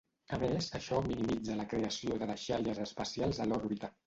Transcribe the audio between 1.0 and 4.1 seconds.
minimitza la creació de deixalles espacials a l'òrbita.